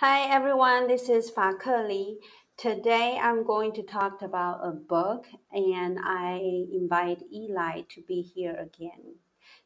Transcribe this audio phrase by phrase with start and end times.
[0.00, 2.16] Hi everyone, this is Fa Ke
[2.56, 6.40] Today I'm going to talk about a book and I
[6.72, 9.16] invite Eli to be here again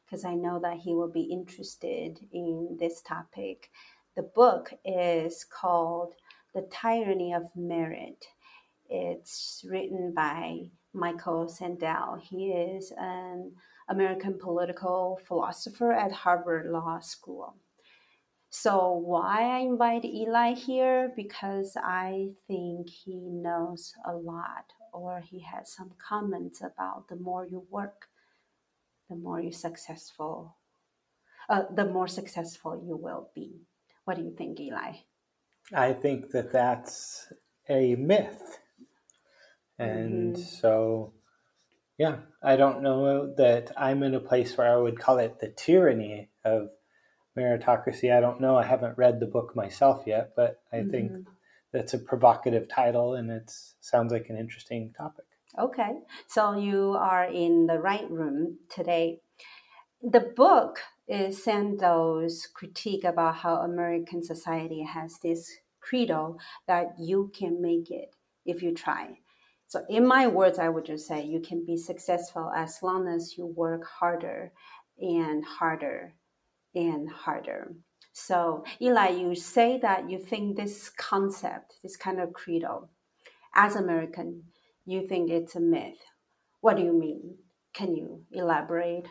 [0.03, 3.71] because I know that he will be interested in this topic.
[4.17, 6.15] The book is called
[6.53, 8.25] The Tyranny of Merit.
[8.89, 12.19] It's written by Michael Sandel.
[12.21, 13.53] He is an
[13.87, 17.55] American political philosopher at Harvard Law School.
[18.61, 21.11] So, why I invite Eli here?
[21.13, 27.45] Because I think he knows a lot, or he has some comments about the more
[27.45, 28.07] you work,
[29.09, 30.55] the more you successful,
[31.49, 33.67] uh, the more successful you will be.
[34.05, 34.93] What do you think, Eli?
[35.73, 37.31] I think that that's
[37.67, 38.59] a myth.
[39.77, 40.41] And mm-hmm.
[40.41, 41.13] so,
[41.97, 45.49] yeah, I don't know that I'm in a place where I would call it the
[45.49, 46.69] tyranny of
[47.37, 48.15] meritocracy.
[48.15, 48.57] I don't know.
[48.57, 50.89] I haven't read the book myself yet, but I mm-hmm.
[50.89, 51.11] think
[51.71, 53.51] that's a provocative title and it
[53.81, 55.25] sounds like an interesting topic.
[55.57, 55.91] Okay,
[56.27, 59.21] so you are in the right room today.
[60.01, 67.61] The book is Sandel's critique about how American society has this credo that you can
[67.61, 69.19] make it if you try.
[69.67, 73.37] So, in my words, I would just say you can be successful as long as
[73.37, 74.51] you work harder
[74.99, 76.13] and harder
[76.75, 77.73] and harder.
[78.13, 82.89] So, Eli, you say that you think this concept, this kind of credo,
[83.55, 84.43] as American,
[84.85, 85.97] you think it's a myth.
[86.61, 87.35] What do you mean?
[87.73, 89.07] Can you elaborate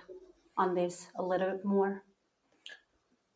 [0.57, 2.05] on this a little bit more?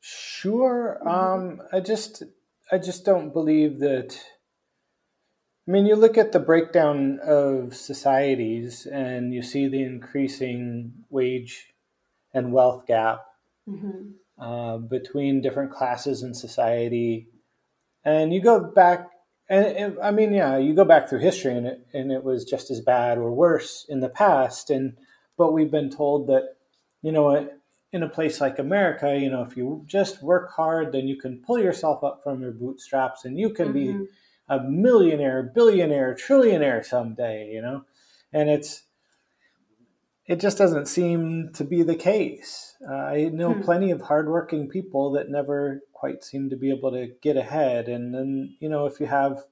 [0.00, 1.06] Sure.
[1.06, 2.22] Um, I just,
[2.72, 4.18] I just don't believe that.
[5.66, 11.74] I mean, you look at the breakdown of societies, and you see the increasing wage
[12.32, 13.27] and wealth gap
[13.68, 14.42] mm-hmm.
[14.42, 17.28] uh, between different classes in society.
[18.04, 19.08] And you go back,
[19.50, 22.70] and, I mean, yeah, you go back through history, and it and it was just
[22.70, 24.70] as bad or worse in the past.
[24.70, 24.96] And
[25.36, 26.56] but we've been told that,
[27.02, 27.48] you know,
[27.92, 31.42] in a place like America, you know, if you just work hard, then you can
[31.46, 34.02] pull yourself up from your bootstraps, and you can mm-hmm.
[34.02, 34.06] be
[34.48, 37.50] a millionaire, billionaire, trillionaire someday.
[37.50, 37.84] You know,
[38.32, 38.84] and it's
[40.28, 42.76] it just doesn't seem to be the case.
[42.88, 43.62] Uh, I know hmm.
[43.62, 47.88] plenty of hardworking people that never quite seem to be able to get ahead.
[47.88, 49.42] And then, you know, if you have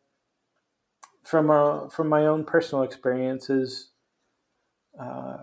[1.25, 3.91] from uh, from my own personal experiences,
[5.01, 5.39] uh,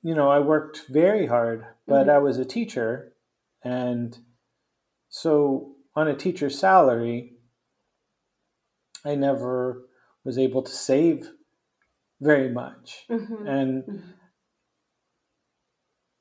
[0.00, 2.10] you know, I worked very hard, but mm-hmm.
[2.10, 3.12] I was a teacher,
[3.64, 4.16] and
[5.08, 7.34] so on a teacher's salary,
[9.04, 9.82] I never
[10.24, 11.30] was able to save
[12.20, 13.46] very much, mm-hmm.
[13.46, 14.08] and mm-hmm.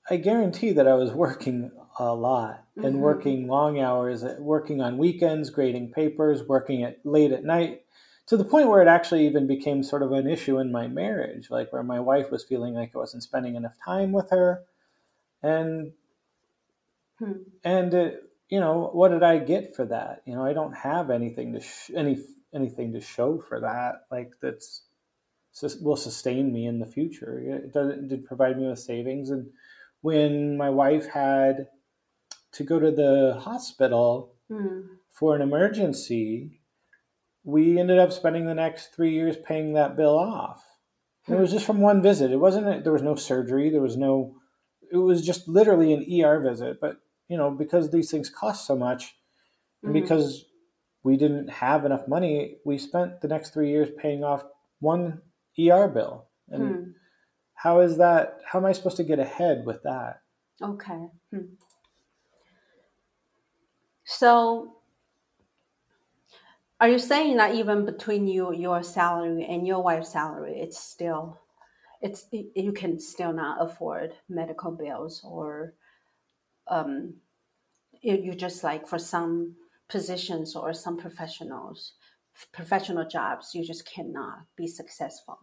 [0.09, 2.99] I guarantee that I was working a lot and mm-hmm.
[2.99, 7.83] working long hours, working on weekends, grading papers, working at late at night,
[8.27, 11.51] to the point where it actually even became sort of an issue in my marriage,
[11.51, 14.63] like where my wife was feeling like I wasn't spending enough time with her,
[15.43, 15.91] and
[17.19, 17.33] hmm.
[17.63, 20.21] and it, you know what did I get for that?
[20.25, 22.23] You know, I don't have anything to sh- any
[22.53, 24.83] anything to show for that, like that's
[25.81, 27.37] will sustain me in the future.
[27.39, 29.49] It, doesn't did provide me with savings and
[30.01, 31.67] when my wife had
[32.53, 34.83] to go to the hospital mm.
[35.09, 36.59] for an emergency,
[37.43, 40.63] we ended up spending the next three years paying that bill off.
[41.27, 42.31] And it was just from one visit.
[42.31, 42.83] It wasn't.
[42.83, 43.69] There was no surgery.
[43.69, 44.35] There was no.
[44.91, 46.81] It was just literally an ER visit.
[46.81, 46.97] But
[47.27, 49.15] you know, because these things cost so much,
[49.83, 50.01] and mm-hmm.
[50.01, 50.45] because
[51.03, 54.43] we didn't have enough money, we spent the next three years paying off
[54.79, 55.21] one
[55.59, 56.27] ER bill.
[56.49, 56.91] And hmm
[57.61, 60.21] how is that how am i supposed to get ahead with that
[60.61, 61.53] okay hmm.
[64.03, 64.75] so
[66.79, 71.39] are you saying that even between you your salary and your wife's salary it's still
[72.01, 75.73] it's you can still not afford medical bills or
[76.67, 77.13] um
[78.01, 79.55] you, you just like for some
[79.87, 81.93] positions or some professionals
[82.51, 85.37] professional jobs you just cannot be successful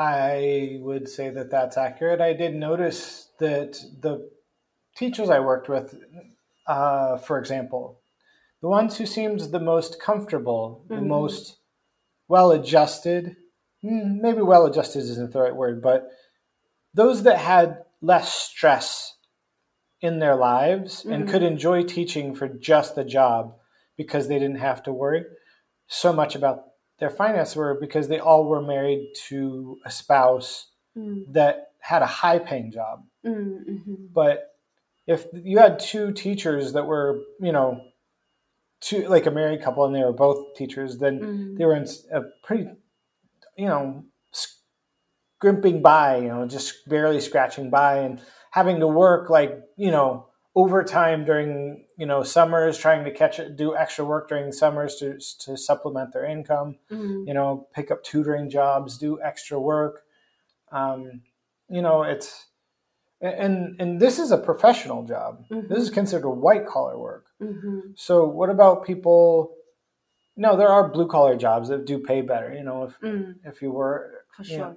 [0.00, 2.22] I would say that that's accurate.
[2.22, 4.30] I did notice that the
[4.96, 5.94] teachers I worked with,
[6.66, 8.00] uh, for example,
[8.62, 10.94] the ones who seemed the most comfortable, mm-hmm.
[10.94, 11.58] the most
[12.28, 13.36] well adjusted,
[13.82, 16.08] hmm, maybe well adjusted isn't the right word, but
[16.94, 19.18] those that had less stress
[20.00, 21.12] in their lives mm-hmm.
[21.12, 23.54] and could enjoy teaching for just the job
[23.98, 25.24] because they didn't have to worry
[25.88, 26.69] so much about
[27.00, 31.24] their finances were because they all were married to a spouse mm.
[31.32, 33.04] that had a high paying job.
[33.26, 33.94] Mm-hmm.
[34.12, 34.50] But
[35.06, 37.80] if you had two teachers that were, you know,
[38.80, 41.58] two like a married couple and they were both teachers then Mhm.
[41.58, 42.68] they were in a pretty
[43.56, 48.20] you know scrimping by you know just barely scratching by and
[48.50, 50.26] having to work like you know
[50.56, 55.18] overtime during you know summers trying to catch it do extra work during summers to
[55.38, 57.26] to supplement their income Mhm.
[57.26, 60.02] you know pick up tutoring jobs do extra work
[60.72, 61.22] um,
[61.68, 62.48] you know it's
[63.20, 67.96] and and this is a professional job this is considered white collar work Mhm.
[67.96, 69.54] so what about people?
[70.36, 72.52] No, there are blue collar jobs that do pay better.
[72.54, 74.56] You know, if Mm, if you were, for Yeah.
[74.56, 74.76] sure.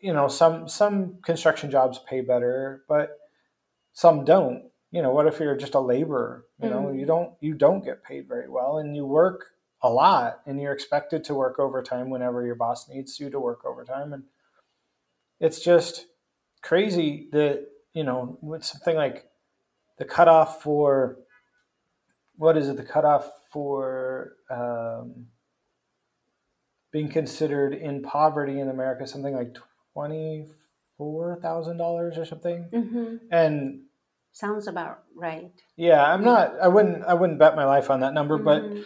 [0.00, 3.18] you know, some some construction jobs pay better, but
[3.92, 4.70] some don't.
[4.96, 6.46] You know, what if you're just a laborer?
[6.58, 6.98] You know, Mm.
[6.98, 9.52] you don't you don't get paid very well, and you work
[9.82, 13.66] a lot, and you're expected to work overtime whenever your boss needs you to work
[13.66, 14.24] overtime, and
[15.38, 16.06] it's just
[16.62, 19.28] crazy that you know with something like
[19.98, 21.18] the cutoff for
[22.38, 25.26] what is it the cutoff for um,
[26.90, 29.54] being considered in poverty in america something like
[29.94, 33.82] $24000 or something hmm and
[34.36, 35.50] Sounds about right.
[35.76, 38.84] yeah i'm not i wouldn't i wouldn't bet my life on that number but Mhm.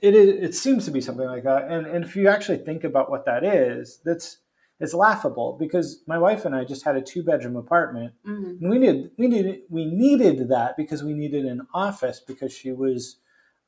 [0.00, 2.82] it is it seems to be something like that and, and if you actually think
[2.82, 4.38] about what that is that's
[4.80, 8.60] it's laughable because my wife and i just had a two bedroom apartment Mhm.
[8.62, 12.72] And we needed we needed we needed that because we needed an office because she
[12.72, 13.16] was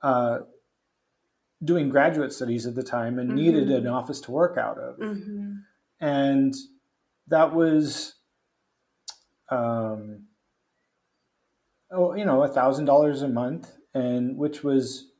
[0.00, 0.38] uh,
[1.62, 3.76] doing graduate studies at the time and needed Mhm.
[3.78, 5.64] an office to work out of, Mhm.
[6.00, 6.54] and
[7.26, 8.14] that was,
[9.50, 10.27] um,
[11.90, 15.10] oh, you know, a thousand dollars a month, and which was,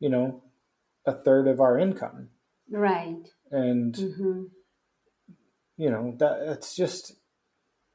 [0.00, 0.42] you know,
[1.04, 2.30] a third of our income,
[2.70, 3.28] Right.
[3.50, 4.44] and hmm
[5.76, 7.12] you know that it's just.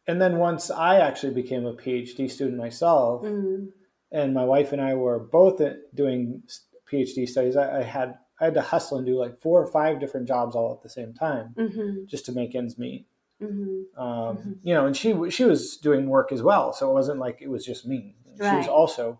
[0.07, 3.65] And then once I actually became a PhD student myself, hmm
[4.11, 5.61] and my wife and I were both
[5.95, 6.43] doing
[6.91, 7.55] PhD studies.
[7.55, 10.55] I, I had I had to hustle and do like four or five different jobs
[10.55, 13.05] all at the same time hmm just to make ends meet.
[13.41, 14.59] Hmm Um, Mhm.
[14.63, 17.49] You know, and she she was doing work as well, so it wasn't like it
[17.49, 18.15] was just me.
[18.49, 19.19] She was also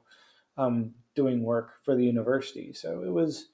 [0.57, 3.49] um, doing work for the university, so it was.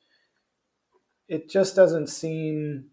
[1.28, 2.90] It just doesn't seem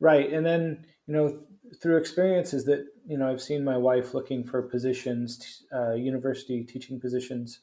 [0.00, 0.32] right.
[0.32, 1.42] And then you know, th-
[1.82, 7.00] through experiences that you know, I've seen my wife looking for positions, uh, university teaching
[7.00, 7.60] positions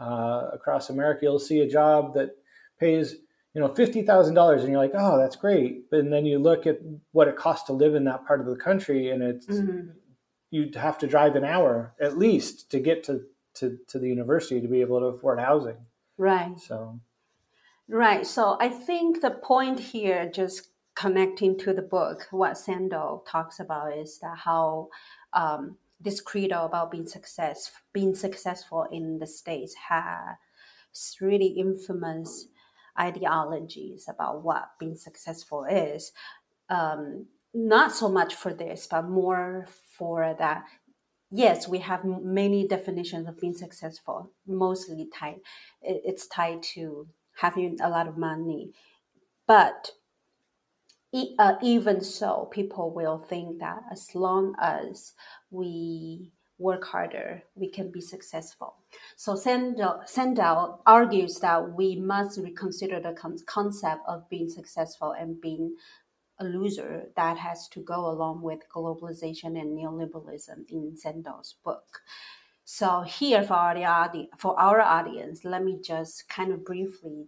[0.00, 1.20] uh, across America.
[1.24, 2.30] You'll see a job that
[2.80, 3.16] pays
[3.54, 5.90] you know fifty thousand dollars, and you're like, oh, that's great.
[5.90, 6.78] But then you look at
[7.12, 9.80] what it costs to live in that part of the country, and it's hmm
[10.54, 13.22] you'd have to drive an hour at least to get to,
[13.54, 15.76] to, to the university to be able to afford housing.
[16.16, 16.56] Right.
[16.60, 17.00] So
[17.88, 18.24] Right.
[18.24, 23.98] So I think the point here, just connecting to the book, what Sandel talks about
[23.98, 24.88] is that how
[25.32, 30.36] um, this credo about being success, being successful in the states, has
[31.20, 32.46] really infamous
[32.98, 36.12] ideologies about what being successful is.
[36.68, 40.64] Um, not so much for this, but more for that.
[41.30, 44.30] Yes, we have many definitions of being successful.
[44.46, 45.40] Mostly tied,
[45.82, 48.72] it's tied to having a lot of money.
[49.46, 49.90] But
[51.38, 55.12] uh, even so, people will think that as long as
[55.50, 58.76] we work harder, we can be successful.
[59.16, 65.40] So Sandel, Sandel argues that we must reconsider the con- concept of being successful and
[65.40, 65.74] being
[66.40, 72.02] a loser that has to go along with globalization and neoliberalism in Sandel's book.
[72.64, 77.26] So here for our, audi- for our audience, let me just kind of briefly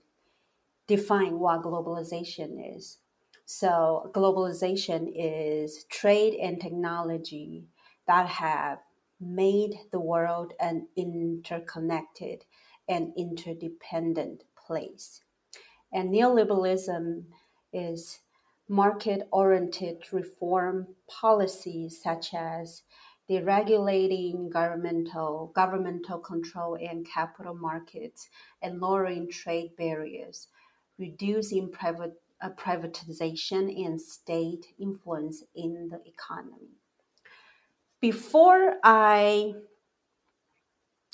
[0.87, 2.99] define what globalization is.
[3.45, 7.67] So globalization is trade and technology
[8.07, 8.79] that have
[9.21, 12.45] made the world an interconnected
[12.89, 15.23] and interdependent place.
[15.93, 17.25] And neoliberalism
[17.73, 18.21] is
[18.69, 22.83] market oriented reform policies such as
[23.29, 28.29] deregulating governmental governmental control and capital markets
[28.63, 30.49] and lowering trade barriers,
[30.99, 36.71] reducing private uh, privatization and state influence in the economy.
[38.01, 39.55] Before I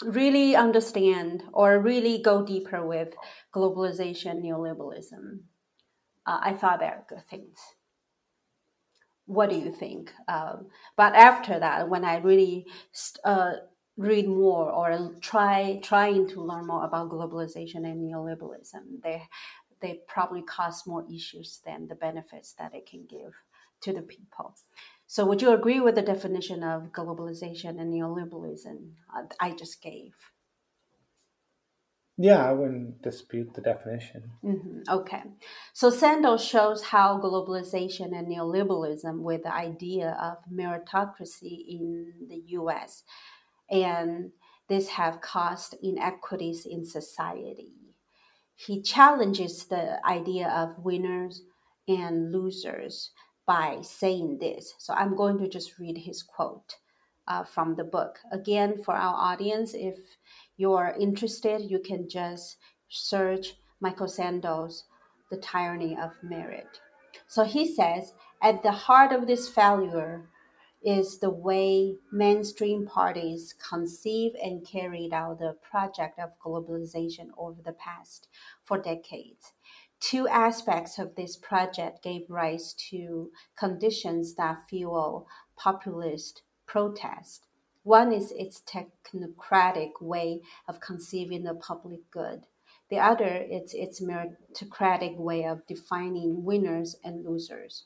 [0.04, 3.14] really understand or really go deeper with
[3.54, 5.40] globalization, neoliberalism,
[6.26, 7.58] uh, I thought they are good things.
[9.26, 10.12] What do you think?
[10.28, 12.66] Um, but after that, when I really
[13.24, 13.52] uh,
[13.96, 19.22] read more or try trying to learn more about globalization and neoliberalism, they
[19.82, 23.34] they probably cause more issues than the benefits that it can give
[23.82, 24.54] to the people.
[25.06, 30.14] So, would you agree with the definition of globalization and neoliberalism uh, I just gave?
[32.18, 34.30] Yeah, I wouldn't dispute the definition.
[34.44, 34.80] Mm-hmm.
[34.88, 35.22] Okay.
[35.72, 43.02] So Sandel shows how globalization and neoliberalism, with the idea of meritocracy in the US,
[43.70, 44.30] and
[44.68, 47.72] this have caused inequities in society.
[48.54, 51.42] He challenges the idea of winners
[51.88, 53.10] and losers
[53.46, 54.74] by saying this.
[54.78, 56.76] So I'm going to just read his quote
[57.26, 58.18] uh, from the book.
[58.30, 59.98] Again, for our audience, if
[60.56, 64.84] you're interested, you can just search Michael Sandel's
[65.30, 66.80] The Tyranny of Merit.
[67.26, 70.28] So he says, at the heart of this failure
[70.84, 77.72] is the way mainstream parties conceived and carried out the project of globalization over the
[77.72, 78.28] past
[78.64, 79.52] four decades.
[80.00, 87.46] Two aspects of this project gave rise to conditions that fuel populist protest.
[87.84, 92.46] One is its technocratic way of conceiving the public good.
[92.90, 97.84] The other is its meritocratic way of defining winners and losers.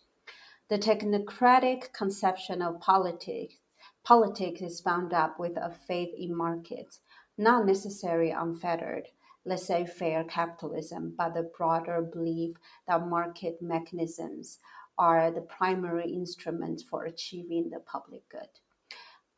[0.69, 3.55] The technocratic conception of politics,
[4.03, 6.99] politics is bound up with a faith in markets,
[7.39, 9.07] not necessarily unfettered,
[9.45, 12.57] laissez-faire capitalism, but the broader belief
[12.89, 14.59] that market mechanisms
[14.99, 18.49] are the primary instruments for achieving the public good.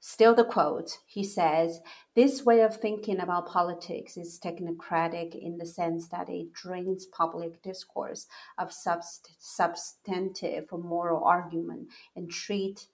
[0.00, 1.80] Still the quote, he says,
[2.14, 7.60] this way of thinking about politics is technocratic in the sense that it drains public
[7.62, 8.26] discourse
[8.58, 12.86] of subst- substantive moral argument and treat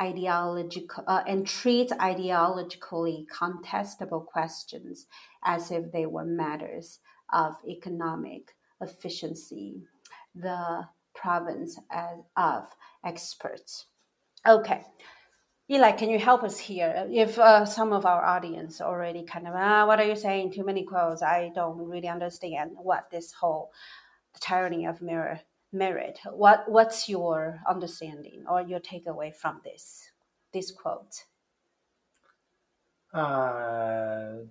[0.00, 5.06] ideological uh, and treat ideologically contestable questions
[5.44, 7.00] as if they were matters
[7.32, 9.82] of economic efficiency,
[10.34, 11.78] the province
[12.36, 12.64] of
[13.04, 13.86] experts.
[14.46, 14.84] Okay,
[15.70, 17.06] Eli, can you help us here?
[17.12, 20.52] If uh, some of our audience already kind of, ah, what are you saying?
[20.52, 21.22] Too many quotes.
[21.22, 23.70] I don't really understand what this whole
[24.40, 25.40] tyranny of mirror
[25.72, 26.18] merit.
[26.24, 30.10] What what's your understanding or your takeaway from this
[30.52, 31.24] this quote?
[33.14, 34.46] Uh,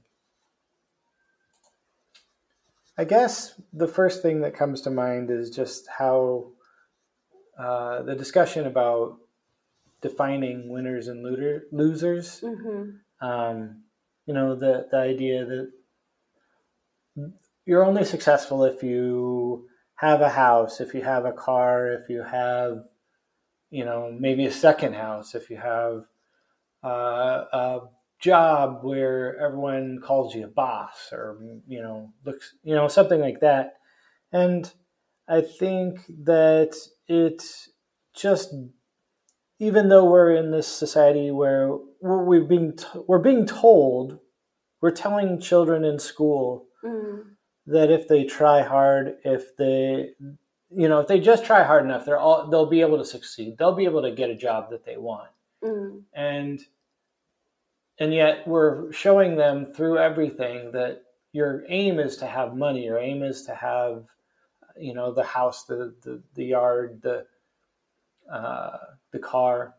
[2.97, 6.51] I guess the first thing that comes to mind is just how
[7.57, 9.17] uh, the discussion about
[10.01, 12.41] defining winners and looter, losers.
[12.41, 13.27] Mm-hmm.
[13.27, 13.83] Um,
[14.25, 15.71] you know, the, the idea that
[17.65, 22.23] you're only successful if you have a house, if you have a car, if you
[22.23, 22.85] have,
[23.69, 26.05] you know, maybe a second house, if you have
[26.83, 27.79] uh, a
[28.19, 31.37] job where everyone calls you a boss or,
[31.67, 33.73] you know, looks, you know, something like that.
[34.31, 34.71] And
[35.27, 36.75] I think that
[37.07, 37.43] it
[38.15, 38.53] just
[39.59, 44.19] even though we're in this society where we're, being t- we're being told,
[44.81, 47.23] we're telling children in school mm.
[47.67, 50.11] that if they try hard, if they
[50.71, 53.57] you know if they just try hard enough, they're all they'll be able to succeed.
[53.57, 55.29] They'll be able to get a job that they want,
[55.63, 56.01] mm.
[56.13, 56.61] and
[57.99, 61.01] and yet we're showing them through everything that
[61.33, 62.85] your aim is to have money.
[62.85, 64.05] Your aim is to have
[64.77, 67.25] you know the house, the the, the yard, the
[68.31, 68.77] uh,
[69.11, 69.75] the car.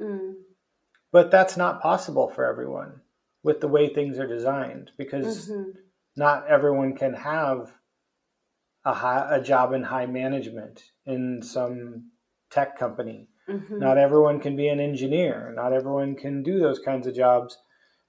[0.00, 0.34] Mm.
[1.10, 3.00] But that's not possible for everyone
[3.42, 5.70] with the way things are designed because mm-hmm.
[6.16, 7.72] not everyone can have
[8.84, 12.10] a, high, a job in high management in some
[12.50, 13.28] tech company.
[13.48, 13.78] Mm-hmm.
[13.78, 15.52] Not everyone can be an engineer.
[15.54, 17.58] Not everyone can do those kinds of jobs.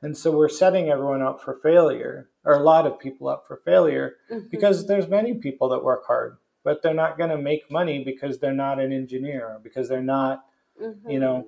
[0.02, 3.62] And so we're setting everyone up for failure, or a lot of people up for
[3.66, 4.48] failure, mm-hmm.
[4.52, 8.40] because there's many people that work hard but they're not going to make money because
[8.40, 10.46] they're not an engineer because they're not
[10.82, 11.10] mm-hmm.
[11.10, 11.48] you know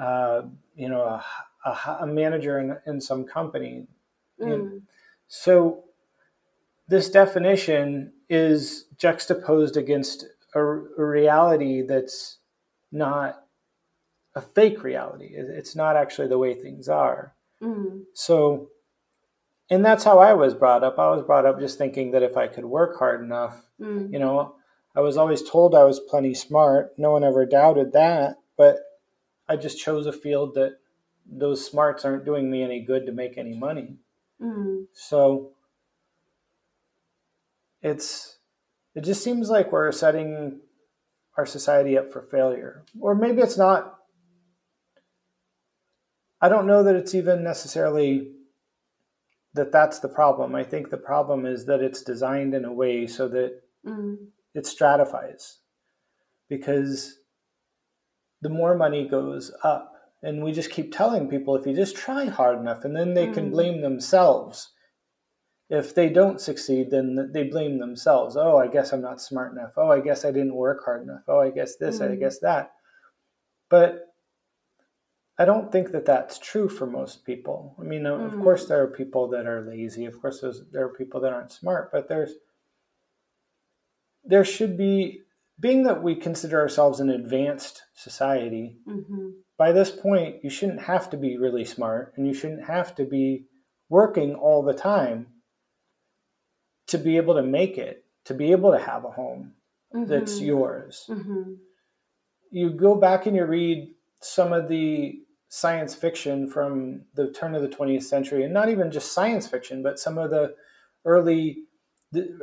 [0.00, 0.42] uh,
[0.74, 1.24] you know a,
[1.64, 3.86] a, a manager in, in some company
[4.40, 4.80] mm.
[5.28, 5.84] so
[6.88, 12.38] this definition is juxtaposed against a, a reality that's
[12.90, 13.44] not
[14.34, 18.02] a fake reality it's not actually the way things are mm.
[18.14, 18.68] so
[19.72, 20.98] and that's how I was brought up.
[20.98, 24.12] I was brought up just thinking that if I could work hard enough, mm.
[24.12, 24.54] you know,
[24.94, 26.92] I was always told I was plenty smart.
[26.98, 28.76] No one ever doubted that, but
[29.48, 30.72] I just chose a field that
[31.24, 33.96] those smarts aren't doing me any good to make any money.
[34.42, 34.88] Mm.
[34.92, 35.52] So
[37.80, 38.36] it's
[38.94, 40.60] it just seems like we're setting
[41.38, 42.84] our society up for failure.
[43.00, 43.94] Or maybe it's not
[46.42, 48.32] I don't know that it's even necessarily
[49.54, 50.54] that that's the problem.
[50.54, 54.16] I think the problem is that it's designed in a way so that mm.
[54.54, 55.58] it stratifies
[56.48, 57.18] because
[58.40, 59.92] the more money goes up,
[60.22, 63.26] and we just keep telling people if you just try hard enough, and then they
[63.26, 63.34] mm.
[63.34, 64.70] can blame themselves.
[65.72, 68.36] if they don't succeed, then they blame themselves.
[68.36, 69.72] Oh, I guess I'm not smart enough.
[69.78, 71.22] Oh, I guess I didn't work hard enough.
[71.26, 72.12] Oh, I guess this, mm.
[72.12, 72.72] I guess that.
[73.70, 74.11] But
[75.38, 77.74] I don't think that that's true for most people.
[77.80, 78.26] I mean, mm.
[78.26, 80.04] of course, there are people that are lazy.
[80.04, 81.90] Of course, there are people that aren't smart.
[81.90, 82.32] But there's
[84.24, 85.22] there should be,
[85.58, 88.76] being that we consider ourselves an advanced society.
[88.88, 89.28] Mm-hmm.
[89.58, 93.04] By this point, you shouldn't have to be really smart, and you shouldn't have to
[93.04, 93.46] be
[93.88, 95.26] working all the time
[96.88, 99.54] to be able to make it, to be able to have a home
[99.94, 100.10] mm-hmm.
[100.10, 101.06] that's yours.
[101.08, 101.54] Mm-hmm.
[102.50, 103.94] You go back and you read
[104.24, 108.90] some of the science fiction from the turn of the 20th century, and not even
[108.90, 110.54] just science fiction, but some of the
[111.04, 111.64] early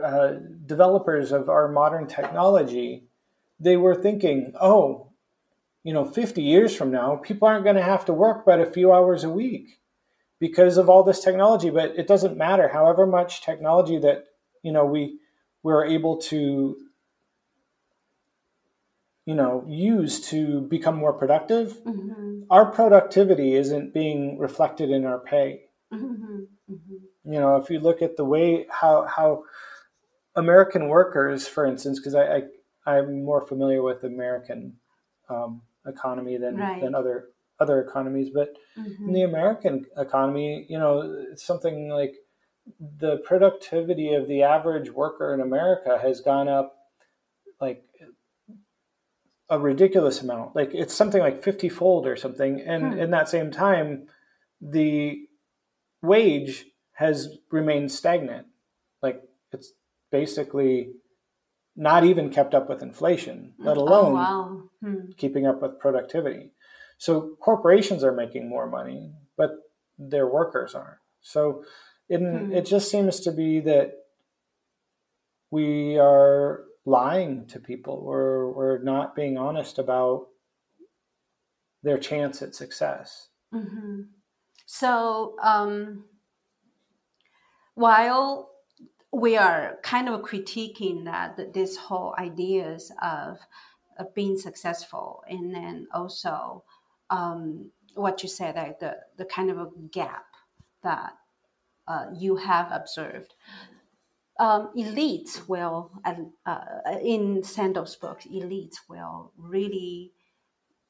[0.04, 0.34] uh,
[0.66, 3.08] developers of our modern technology,
[3.60, 5.12] they were thinking, oh,
[5.84, 8.72] you know, 50 years from now, people aren't going to have to work but a
[8.72, 9.80] few hours a week
[10.40, 11.70] because of all this technology.
[11.70, 12.68] But it doesn't matter.
[12.68, 14.26] However much technology that
[14.64, 15.20] you know we
[15.64, 16.78] we're able to
[19.30, 22.42] you know use to become more productive mm-hmm.
[22.50, 26.40] our productivity isn't being reflected in our pay mm-hmm.
[26.72, 27.32] Mm-hmm.
[27.34, 29.44] you know if you look at the way how how
[30.36, 32.44] american workers for instance because I,
[32.88, 34.78] I am more familiar with american
[35.30, 36.82] um, economy than right.
[36.82, 37.28] than other
[37.60, 39.14] other economies but in mm-hmm.
[39.14, 40.94] the american economy you know
[41.32, 42.16] it's something like
[43.00, 46.76] the productivity of the average worker in America has gone up
[47.60, 47.84] like
[49.50, 50.56] a ridiculous amount.
[50.56, 52.62] Like it's something like 50 fold or something.
[52.62, 53.00] And hmm.
[53.00, 54.08] in that same time,
[54.62, 55.20] the
[56.02, 58.48] wage has remained stagnant.
[59.02, 59.72] Like it's
[60.12, 60.92] basically
[61.76, 64.64] not even kept up with inflation, let oh, alone oh, wow.
[64.84, 65.12] hmm.
[65.18, 66.52] keeping up with productivity.
[66.98, 69.52] So corporations are making more money, but
[69.98, 71.00] their workers aren't.
[71.22, 71.64] So
[72.08, 72.52] it, hmm.
[72.52, 73.94] it just seems to be that
[75.52, 78.04] we are lying to people.
[78.04, 80.28] We're, we're not being honest about
[81.84, 83.30] their chance at success.
[83.54, 84.02] Mm-hmm.
[84.66, 86.06] So, um,
[87.76, 88.50] while
[89.12, 93.40] we are kind of critiquing that this whole ideas of,
[93.98, 96.64] of being successful, and then also
[97.10, 100.26] um, what you said, like the the kind of a gap
[100.84, 101.14] that
[101.88, 103.34] uh, you have observed.
[104.40, 105.92] Um, elites will,
[106.46, 106.60] uh,
[107.04, 110.14] in Sandel's book, elites will really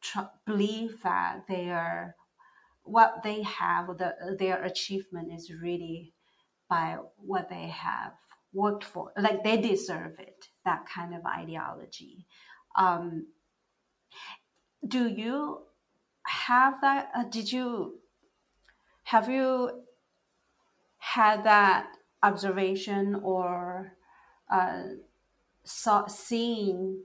[0.01, 2.15] tr- believe that their
[2.83, 6.13] what they have, the, their achievement is really
[6.69, 8.13] by what they have
[8.53, 10.47] worked for, like they deserve it.
[10.65, 12.27] That kind of ideology.
[12.75, 13.27] Um,
[14.87, 15.63] do you
[16.23, 17.09] have that?
[17.15, 17.99] Uh, did you
[19.03, 19.81] have you
[20.99, 21.87] had that
[22.21, 23.93] observation or
[24.51, 24.83] uh,
[25.63, 27.03] saw, seeing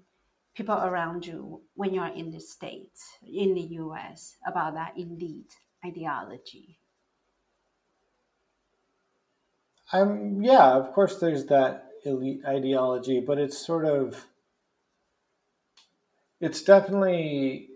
[0.54, 6.78] people around you when you're in the states in the us about that elite ideology?
[9.92, 14.26] Yeah of course there's that elite ideology but it's sort of
[16.40, 17.68] it's definitely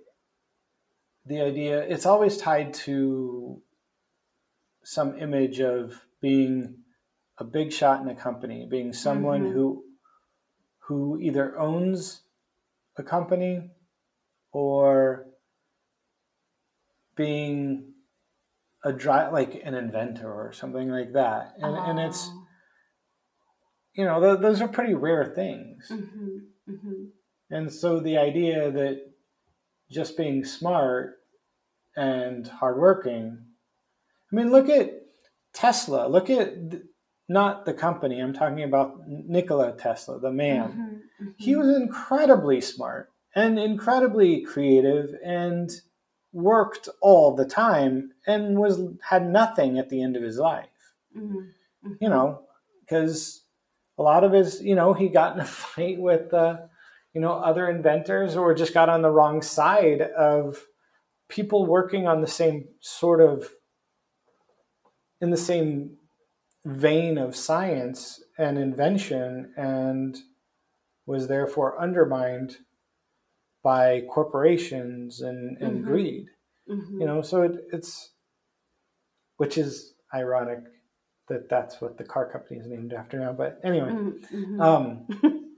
[1.26, 3.62] the idea it's always tied to
[4.82, 6.74] some image of being
[7.38, 9.52] a big shot in a company, being someone mm-hmm.
[9.52, 9.84] who
[10.80, 12.22] who either owns
[12.96, 13.70] a company
[14.52, 15.26] or
[17.14, 17.92] being
[18.84, 21.84] a dry like an inventor or something like that and, oh.
[21.84, 22.46] and it's oh.
[23.94, 26.38] you know th- those are pretty rare things mm-hmm.
[26.70, 27.04] Mm-hmm.
[27.50, 29.00] and so the idea that
[29.90, 31.16] just being smart
[31.96, 33.36] and hardworking
[34.32, 34.92] i mean look at
[35.52, 36.50] Tesla, look at
[37.28, 40.68] not the company, I'm talking about Nikola Tesla, the man.
[40.68, 41.28] Mm-hmm, mm-hmm.
[41.36, 45.70] He was incredibly smart and incredibly creative and
[46.32, 50.66] worked all the time and was had nothing at the end of his life.
[51.16, 51.92] Mm-hmm, mm-hmm.
[52.00, 52.42] you know,
[52.80, 53.42] because
[53.98, 56.58] a lot of his, you know, he got in a fight with uh,
[57.14, 60.64] you know, other inventors or just got on the wrong side of
[61.28, 63.48] people working on the same sort of
[65.20, 65.96] in the same
[66.64, 70.16] vein of science and invention and
[71.06, 72.56] was therefore undermined
[73.62, 75.88] by corporations and, and mm-hmm.
[75.88, 76.26] greed.
[76.70, 77.00] Mm-hmm.
[77.00, 78.10] You know, so it, it's,
[79.38, 80.60] which is ironic
[81.28, 83.32] that that's what the car company is named after now.
[83.32, 84.60] But anyway, mm-hmm.
[84.60, 85.06] um,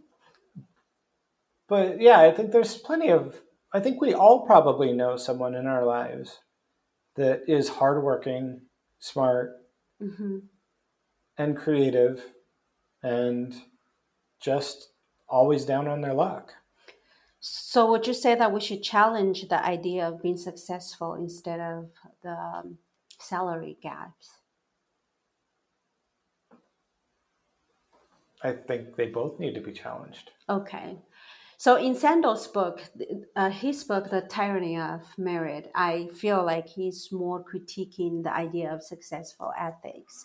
[1.68, 3.40] but yeah, I think there's plenty of,
[3.72, 6.38] I think we all probably know someone in our lives
[7.16, 8.62] that is hardworking,
[8.98, 9.56] smart,
[10.02, 10.38] mm-hmm.
[11.40, 12.22] And creative
[13.02, 13.54] and
[14.40, 14.90] just
[15.28, 16.52] always down on their luck.
[17.40, 21.88] So, would you say that we should challenge the idea of being successful instead of
[22.22, 22.76] the um,
[23.18, 24.28] salary gaps?
[28.42, 30.30] I think they both need to be challenged.
[30.48, 30.98] Okay.
[31.56, 32.80] So in Sandel's book,
[33.36, 38.72] uh, his book, The Tyranny of Merit, I feel like he's more critiquing the idea
[38.72, 40.24] of successful ethics.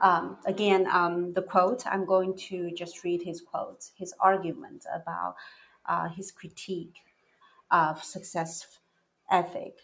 [0.00, 5.34] Um, again, um, the quote, I'm going to just read his quotes, his argument about
[5.86, 6.94] uh, his critique
[7.70, 8.78] of success
[9.30, 9.74] ethic.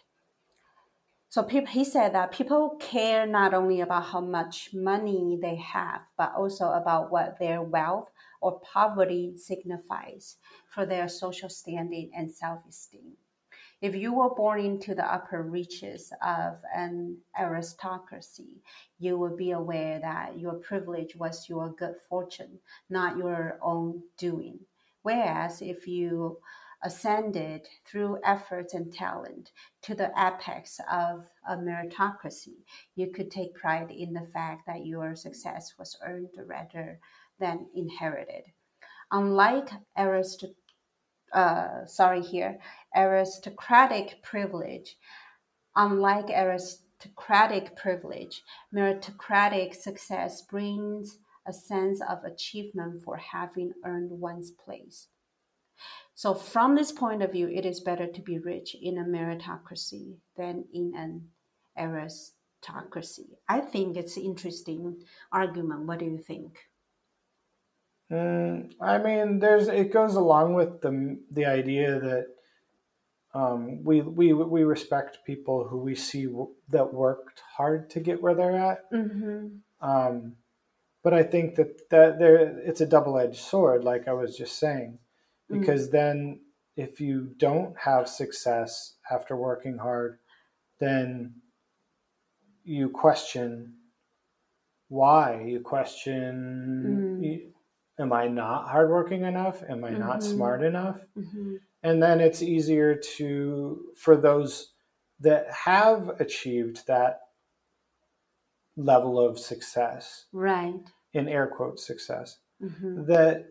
[1.29, 6.01] So people, he said that people care not only about how much money they have,
[6.17, 8.09] but also about what their wealth
[8.41, 10.37] or poverty signifies
[10.69, 13.17] for their social standing and self-esteem.
[13.85, 18.63] If you were born into the upper reaches of an aristocracy,
[18.97, 22.57] you will be aware that your privilege was your good fortune,
[22.89, 24.57] not your own doing.
[25.03, 26.39] Whereas if you
[26.81, 29.51] ascended through effort and talent
[29.83, 32.63] to the apex of a meritocracy,
[32.95, 36.99] you could take pride in the fact that your success was earned rather
[37.39, 38.45] than inherited.
[39.11, 40.43] Unlike arist-
[41.35, 42.57] uh, sorry here,
[42.95, 44.97] aristocratic privilege,
[45.75, 48.41] unlike aristocratic privilege,
[48.73, 55.07] meritocratic success brings a sense of achievement for having earned one's place.
[56.15, 60.15] So, from this point of view, it is better to be rich in a meritocracy
[60.37, 61.27] than in an
[61.77, 63.37] aristocracy.
[63.49, 65.85] I think it's an interesting argument.
[65.85, 66.69] What do you think?
[68.11, 72.25] Mm, I mean, there's it goes along with the the idea that
[73.33, 78.21] um, we we we respect people who we see w- that worked hard to get
[78.21, 78.91] where they're at.
[78.91, 79.57] Mm-hmm.
[79.81, 80.35] Um,
[81.03, 84.59] but I think that that there it's a double edged sword, like I was just
[84.59, 84.99] saying
[85.51, 85.59] Mm.
[85.59, 86.39] because mm then
[86.75, 90.19] if you don't have success after working hard,
[90.79, 91.35] then
[92.63, 93.75] you question
[94.89, 95.41] why.
[95.45, 97.51] You question, mm.
[97.99, 99.63] Am I not hardworking enough?
[99.67, 99.99] Am I mm-hmm.
[99.99, 100.99] not smart enough?
[101.17, 101.55] Mm-hmm.
[101.83, 104.73] And then it's easier to, for those
[105.19, 107.21] that have achieved that
[108.75, 110.73] level of success, right?
[111.13, 113.05] In air quotes, success, mm-hmm.
[113.05, 113.45] that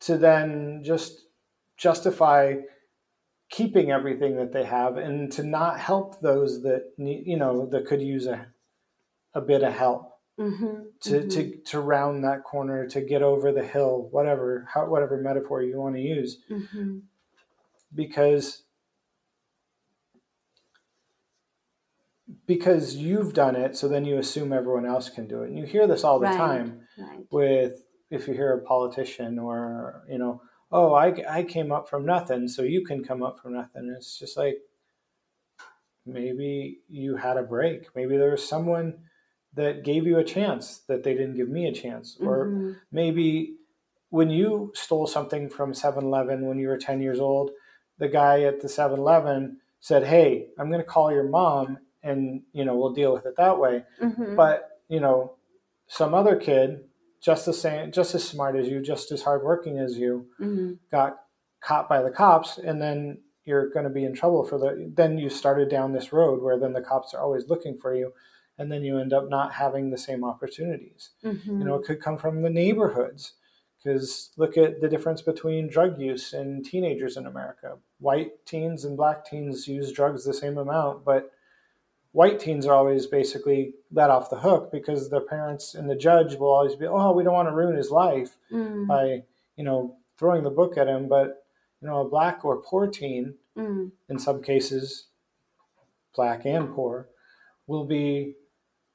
[0.00, 1.26] to then just
[1.76, 2.56] justify
[3.50, 7.86] keeping everything that they have and to not help those that need, you know, that
[7.86, 8.46] could use a,
[9.34, 11.28] a bit of help mm-hmm, to, mm-hmm.
[11.28, 15.80] to, to round that corner, to get over the hill, whatever, how, whatever metaphor you
[15.80, 16.38] want to use.
[16.50, 16.98] Mm-hmm.
[17.94, 18.64] Because,
[22.46, 25.50] because you've done it, so then you assume everyone else can do it.
[25.50, 27.20] And you hear this all the right, time right.
[27.30, 32.04] with, if you hear a politician or, you know, oh, I, I came up from
[32.04, 33.94] nothing, so you can come up from nothing.
[33.96, 34.56] It's just like
[36.04, 37.94] maybe you had a break.
[37.94, 38.98] Maybe there was someone
[39.54, 42.16] that gave you a chance that they didn't give me a chance.
[42.16, 42.28] Mm-hmm.
[42.28, 43.56] Or maybe
[44.10, 47.50] when you stole something from 7 Eleven when you were 10 years old,
[47.98, 52.42] the guy at the 7 Eleven said, Hey, I'm going to call your mom and,
[52.52, 53.84] you know, we'll deal with it that way.
[54.00, 54.36] Mm-hmm.
[54.36, 55.36] But, you know,
[55.86, 56.84] some other kid
[57.24, 60.74] just the same, just as smart as you, just as hardworking as you, mm-hmm.
[60.90, 61.20] got
[61.62, 64.92] caught by the cops, and then you're going to be in trouble for the.
[64.94, 68.12] Then you started down this road where then the cops are always looking for you,
[68.58, 71.10] and then you end up not having the same opportunities.
[71.24, 71.58] Mm-hmm.
[71.58, 73.34] You know, it could come from the neighborhoods.
[73.82, 77.76] Because look at the difference between drug use and teenagers in America.
[77.98, 81.30] White teens and black teens use drugs the same amount, but
[82.12, 86.36] white teens are always basically let off the hook because the parents and the judge
[86.36, 88.86] will always be, oh, we don't want to ruin his life mm.
[88.86, 89.22] by,
[89.56, 91.06] you know, throwing the book at him.
[91.06, 91.44] But,
[91.82, 93.90] you know, a black or poor teen, mm.
[94.08, 95.08] in some cases,
[96.14, 97.08] black and poor,
[97.66, 98.36] will be,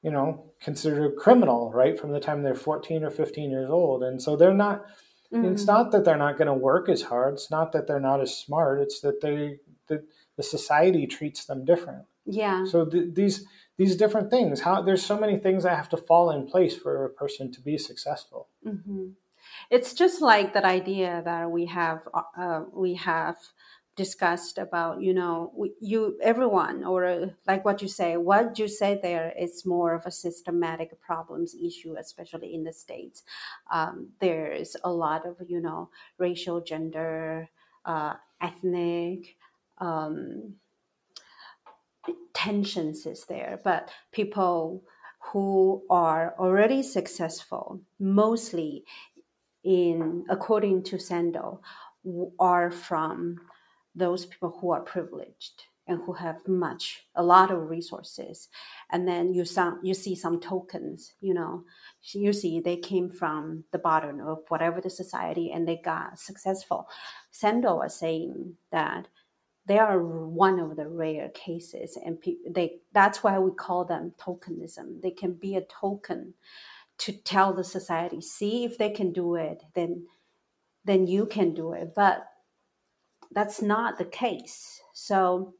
[0.02, 4.02] you know, considered a criminal, right, from the time they're 14 or 15 years old.
[4.02, 4.84] And so they're not,
[5.32, 5.50] mm.
[5.50, 7.34] it's not that they're not going to work as hard.
[7.34, 8.80] It's not that they're not as smart.
[8.80, 9.58] It's that they,
[9.88, 10.04] that
[10.36, 12.04] the society treats them different.
[12.24, 12.64] Yeah.
[12.64, 16.30] So th- these these different things, how there's so many things that have to fall
[16.32, 18.48] in place for a person to be successful.
[18.66, 19.08] Mm-hmm.
[19.70, 23.36] It's just like that idea that we have uh, we have
[24.04, 25.34] discussed about you know
[25.80, 30.06] you everyone or uh, like what you say what you say there is more of
[30.06, 33.22] a systematic problems issue especially in the states.
[33.70, 37.48] Um, there's a lot of you know racial gender
[37.84, 39.36] uh, ethnic
[39.78, 40.54] um,
[42.32, 44.82] tensions is there, but people
[45.32, 48.84] who are already successful, mostly
[49.62, 51.60] in according to Sandel,
[52.38, 53.36] are from
[53.94, 58.48] those people who are privileged and who have much a lot of resources.
[58.92, 61.64] And then you some you see some tokens you know.
[62.12, 66.88] You see they came from the bottom of whatever the society and they got successful.
[67.30, 69.08] Sandel was saying that
[69.66, 74.12] they are one of the rare cases and pe- they that's why we call them
[74.18, 75.02] tokenism.
[75.02, 76.34] They can be a token
[76.98, 80.06] to tell the society see if they can do it then
[80.84, 81.94] then you can do it.
[81.94, 82.26] But
[83.32, 85.54] that's not the case so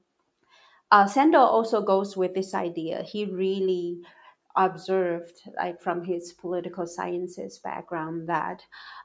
[0.90, 3.02] uh, also goes with this idea.
[3.02, 4.00] He really
[4.56, 8.64] observed, like from his political sciences background, that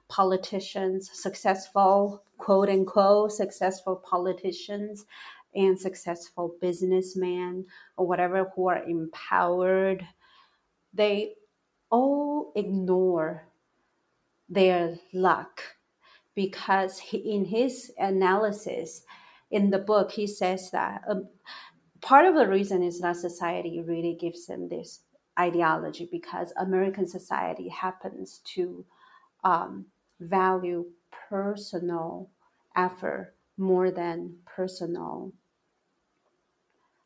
[0.10, 5.06] politicians, successful, quote unquote, successful politicians
[5.54, 7.66] and successful businessmen
[7.98, 10.06] or whatever who are empowered,
[10.94, 11.34] they
[11.92, 13.48] all ignore
[14.50, 15.62] their luck
[16.36, 19.04] because he, in his analysis
[19.52, 21.28] in the book, he says that um,
[22.02, 25.02] part of the reason is that society really gives him this
[25.40, 28.86] ideology because American society happens to
[29.44, 29.86] um,
[30.20, 30.86] value
[31.30, 32.30] personal
[32.76, 35.32] effort more than personal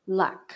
[0.08, 0.54] luck.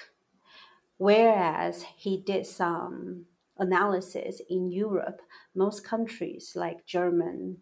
[0.98, 3.26] Whereas he did some
[3.58, 5.22] analysis in Europe,
[5.56, 7.58] most countries like German,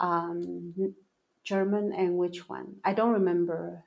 [0.00, 0.94] um,
[1.44, 2.76] German and which one?
[2.84, 3.84] I don't remember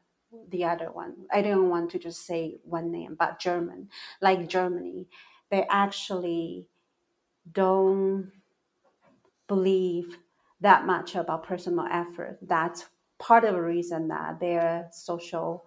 [0.50, 1.16] the other one.
[1.32, 3.90] I don't want to just say one name, but German,
[4.22, 5.08] like Germany,
[5.50, 6.68] they actually
[7.52, 8.32] don't
[9.48, 10.18] believe
[10.62, 12.40] that much about personal effort.
[12.42, 12.86] That's
[13.20, 15.66] part of the reason that their social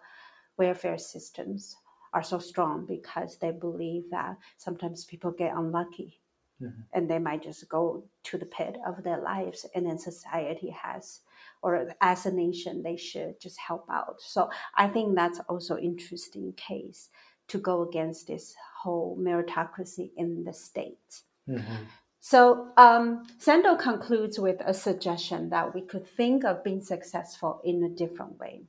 [0.57, 1.77] welfare systems
[2.13, 6.21] are so strong because they believe that sometimes people get unlucky
[6.61, 6.81] mm-hmm.
[6.93, 9.67] and they might just go to the pit of their lives.
[9.75, 11.21] And then society has
[11.63, 14.21] or as a nation they should just help out.
[14.21, 17.09] So i think that's also interesting case
[17.49, 21.23] to go against this whole meritocracy in the state.
[21.49, 21.85] Mm-hmm.
[22.21, 27.85] so um, sandel concludes with a suggestion that we could think of being successful in
[27.85, 28.63] a different way.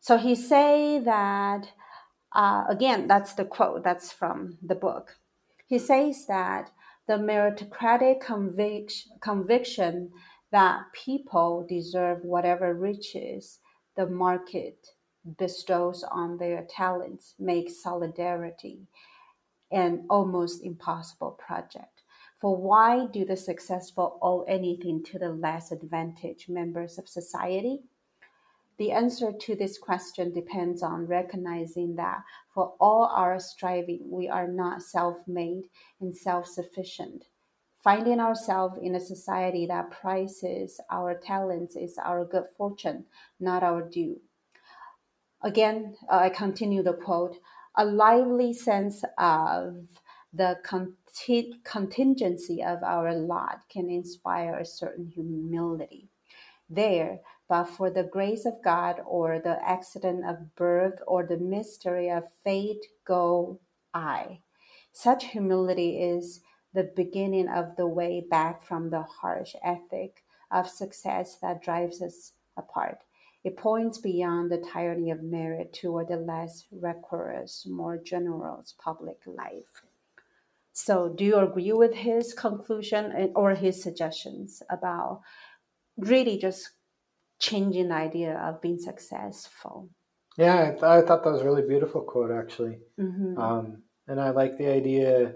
[0.00, 1.72] So he say that
[2.32, 5.16] uh, again that's the quote that's from the book
[5.68, 6.70] he says that
[7.06, 10.10] the meritocratic conviction, conviction
[10.50, 13.58] that people deserve whatever riches
[13.94, 14.88] the market
[15.36, 18.86] bestows on their talents makes solidarity
[19.70, 22.02] an almost impossible project.
[22.40, 27.80] For why do the successful owe anything to the less advantaged members of society?
[28.78, 32.22] The answer to this question depends on recognizing that
[32.54, 35.64] for all our striving, we are not self made
[36.00, 37.24] and self sufficient.
[37.82, 43.04] Finding ourselves in a society that prizes our talents is our good fortune,
[43.40, 44.20] not our due.
[45.42, 47.38] Again, uh, I continue the quote
[47.76, 49.86] a lively sense of
[50.32, 50.58] the
[51.64, 56.08] contingency of our lot can inspire a certain humility.
[56.68, 62.10] There, but for the grace of God or the accident of birth or the mystery
[62.10, 63.60] of fate go
[63.94, 64.40] I.
[64.92, 66.40] Such humility is
[66.74, 72.32] the beginning of the way back from the harsh ethic of success that drives us
[72.56, 72.98] apart.
[73.44, 79.82] It points beyond the tyranny of merit toward the less reckless, more generous public life.
[80.72, 85.22] So, do you agree with his conclusion eh, or his suggestions about
[85.96, 86.70] really just
[87.38, 89.90] changing idea of being successful.
[90.36, 92.78] Yeah, I, th- I thought that was a really beautiful quote, actually.
[92.98, 93.38] Mm-hmm.
[93.38, 95.34] Um, and I like the idea.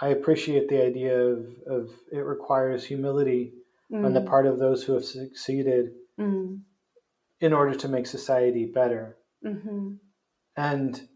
[0.00, 3.52] I appreciate the idea of, of it requires humility
[3.92, 4.04] mm.
[4.04, 4.26] on the mm.
[4.26, 6.60] part of those who have succeeded mm.
[7.40, 9.16] in order to make society better.
[9.44, 9.94] Mm-hmm.
[10.56, 11.08] And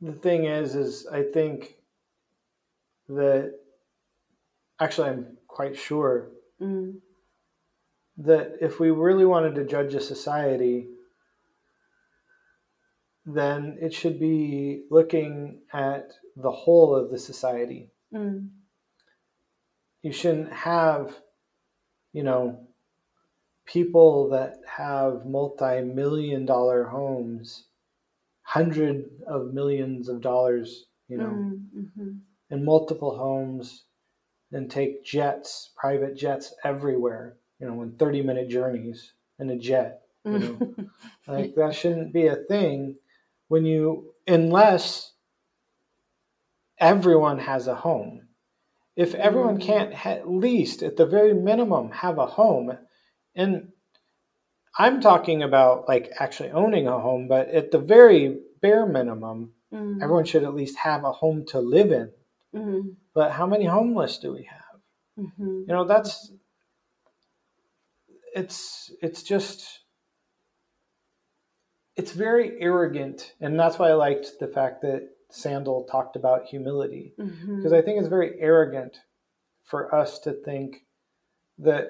[0.00, 1.74] the thing is, is I think
[3.08, 3.54] that
[4.80, 6.30] actually I'm quite sure
[6.60, 6.94] mm
[8.18, 10.88] that if we really wanted to judge a society,
[13.24, 17.90] then it should be looking at the whole of the society.
[18.12, 18.48] Mm.
[20.02, 21.16] You shouldn't have,
[22.12, 22.66] you know,
[23.66, 27.66] people that have multi million dollar homes,
[28.42, 32.10] hundred of millions of dollars, you know, mm, mm-hmm.
[32.50, 33.84] and multiple homes,
[34.50, 40.02] and take jets, private jets everywhere you know, in 30 minute journeys in a jet.
[40.24, 40.74] You know?
[41.28, 42.96] like that shouldn't be a thing
[43.48, 45.12] when you, unless
[46.78, 48.22] everyone has a home.
[48.96, 49.62] If everyone Mm.
[49.62, 52.76] can't ha- at least, at the very minimum, have a home,
[53.34, 53.72] and
[54.76, 60.02] I'm talking about like actually owning a home, but at the very bare minimum, Mm.
[60.02, 62.10] everyone should at least have a home to live in.
[62.54, 62.96] Mm.
[63.14, 64.80] But how many homeless do we have?
[65.18, 65.60] Mhm.
[65.66, 66.32] You know, that's
[68.34, 69.80] it's it's just
[71.96, 77.14] it's very arrogant, and that's why I liked the fact that Sandel talked about humility
[77.56, 78.96] because I think it's very arrogant
[79.64, 80.76] for us to think
[81.58, 81.88] that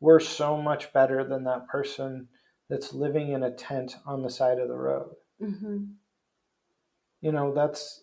[0.00, 2.28] we're so much better than that person
[2.68, 5.14] that's living in a tent on the side of the road.
[5.40, 5.94] Mhm.
[7.20, 8.02] You know, that's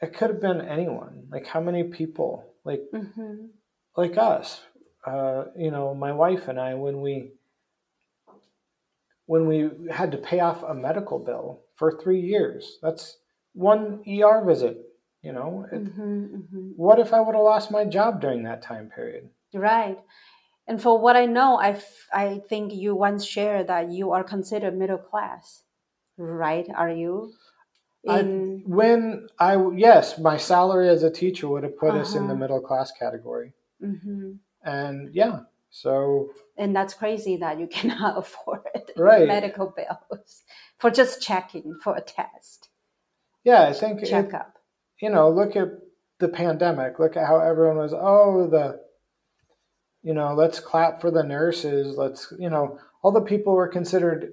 [0.00, 1.28] it could have been anyone.
[1.30, 3.50] Like how many people like Mhm.
[3.96, 4.66] like us,
[5.06, 7.32] uh, you know, my wife and I when we
[9.26, 12.78] when we had to pay off a medical bill for 3 years.
[12.82, 13.18] That's
[13.54, 14.78] one ER visit,
[15.22, 15.66] you know.
[15.72, 16.48] It, Mhm.
[16.50, 16.72] Mhm.
[16.76, 19.30] what if I would have lost my job during that time period?
[19.54, 19.98] Right.
[20.66, 24.24] And for what I know, I, f- I think you once shared that you are
[24.24, 25.64] considered middle class,
[26.16, 26.68] right?
[26.74, 27.32] Are you?
[28.08, 28.22] I-
[28.66, 32.40] When I yes, my salary as a teacher would have put us in the Uh-huh.
[32.40, 34.38] middle class category, Mhm.
[34.64, 38.60] And yeah, so and that's crazy that you cannot afford
[38.96, 39.26] Right.
[39.26, 40.42] medical bills
[40.78, 42.68] for just checking for a test
[43.44, 44.58] yeah, I think it, checkup.
[45.00, 45.68] you know, look at
[46.20, 47.00] the pandemic.
[47.00, 48.80] Look at how everyone was, oh, the,
[50.04, 51.96] you know, let's clap for the nurses.
[51.96, 54.32] Let's, you know, all the people were considered,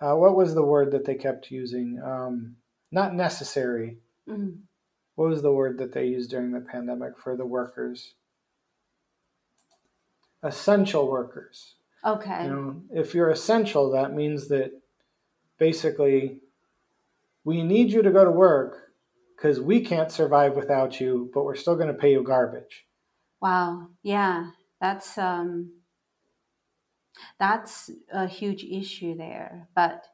[0.00, 2.00] uh, what was the word that they kept using?
[2.02, 2.56] Um,
[2.90, 3.98] not necessary.
[4.26, 4.60] Mhm.
[5.16, 8.14] What was the word that they used during the pandemic for the workers?
[10.42, 11.74] Essential workers.
[12.04, 12.44] Okay.
[12.44, 14.70] You know, if you're essential, that means that
[15.58, 16.40] basically
[17.44, 18.92] we need you to go to work
[19.36, 22.86] because we can't survive without you, but we're still going to pay you garbage.
[23.40, 23.88] Wow.
[24.02, 25.72] Yeah, that's um,
[27.38, 29.68] that's a huge issue there.
[29.74, 30.06] But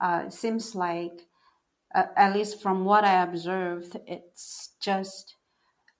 [0.00, 1.26] uh, it seems like,
[1.94, 5.36] uh, at least from what I observed, it's just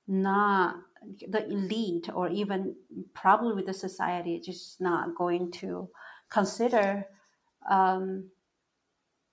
[0.06, 0.76] not
[1.28, 2.74] the elite or even
[3.14, 5.88] probably with the society just not going to
[6.30, 7.06] consider
[7.70, 8.30] um,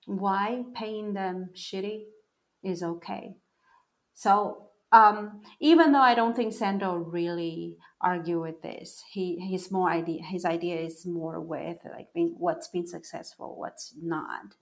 [0.06, 2.04] why paying them shitty
[2.62, 3.36] is okay.
[4.14, 9.90] So um, even though I don't think Sandel really argue with this, he his more
[9.90, 14.54] idea his idea is more with like being, what's been successful, what's not.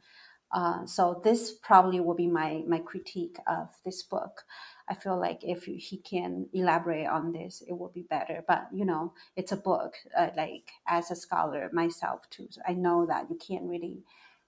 [0.53, 4.42] Uh, so this probably will be my my critique of this book.
[4.88, 8.44] I feel like if he can elaborate on this, it will be better.
[8.46, 9.94] But you know, it's a book.
[10.16, 14.05] Uh, like as a scholar myself too, so I know that you can't really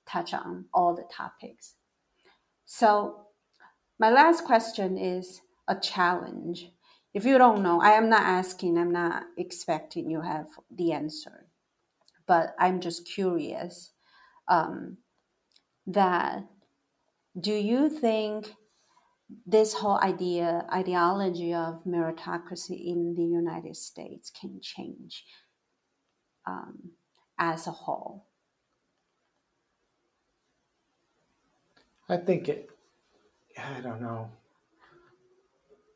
[0.07, 1.75] touch on all the topics.
[2.65, 3.27] So
[3.99, 6.71] my last question is a challenge.
[7.15, 11.47] If you don't know, I am not asking, I'm not expecting you have the answer,
[12.27, 13.91] but I'm just curious
[14.47, 14.99] um,
[15.87, 16.45] that
[17.41, 18.53] do you think
[19.47, 25.25] this whole idea, ideology of meritocracy in the United States can change
[26.47, 26.93] um,
[27.39, 28.27] as a whole?
[32.09, 32.71] I think it,
[33.59, 34.31] I don't know.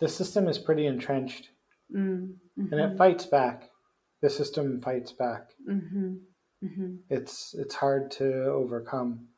[0.00, 1.48] The system is pretty entrenched
[1.94, 3.70] Mm, and it fights back.
[4.22, 5.50] The system fights back.
[5.66, 6.14] hmm
[6.62, 9.28] hmm It's it's hard to overcome.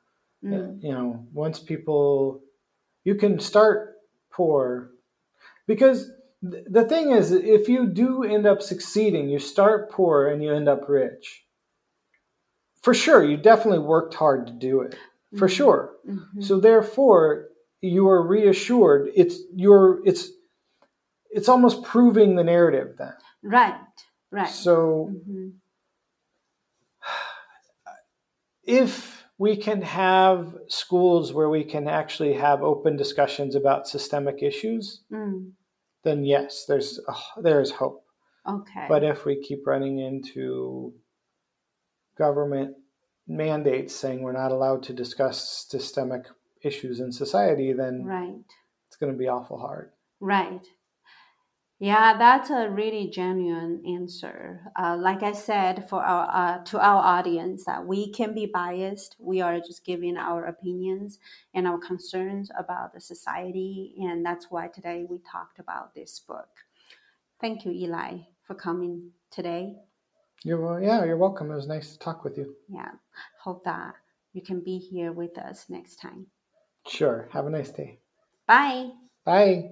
[0.43, 2.41] mm, you know once people
[3.05, 3.95] you can start
[4.33, 4.91] poor.
[5.67, 6.11] Because
[6.51, 10.53] th- the thing is if you do end up succeeding you start poor and you
[10.53, 11.45] end up rich.
[12.83, 14.95] For sure you definitely worked hard to do it.
[15.39, 15.57] For Mhm.
[15.57, 15.97] sure.
[16.07, 16.43] Mhm.
[16.43, 17.49] so therefore
[17.81, 19.11] you are reassured.
[19.15, 20.31] It's your it's
[21.31, 23.15] it's almost proving the narrative then.
[23.43, 23.75] Right,
[24.31, 24.49] right.
[24.49, 25.49] so hmm
[28.65, 35.03] if we can have schools where we can actually have open discussions about systemic issues,
[35.11, 35.53] Mm,
[36.05, 38.05] then yes, there's uh, there is hope.
[38.47, 38.87] okay.
[38.89, 40.93] But if we keep running into
[42.17, 42.77] government
[43.27, 46.27] mandates saying we're not allowed to discuss systemic
[46.63, 48.45] issues in society, then right,
[48.87, 49.91] it's going to be awful hard.
[50.21, 50.67] right.
[51.81, 54.61] Yeah, that's a really genuine answer.
[54.79, 59.17] Uh, like I said, for our uh, to our audience, that we can be biased.
[59.19, 61.19] We are just giving our opinions
[61.53, 66.49] and our concerns about the society, and that's why today we talked about this book.
[67.41, 69.75] Thank you, Eli, for coming today.
[70.45, 71.51] You're yeah, you're welcome.
[71.51, 72.55] It was nice to talk with you.
[72.69, 72.93] Yeah,
[73.41, 73.95] hope that
[74.33, 76.27] you can be here with us next time.
[76.87, 77.29] Sure.
[77.33, 77.99] Have a nice day.
[78.47, 78.91] Bye.
[79.25, 79.71] Bye.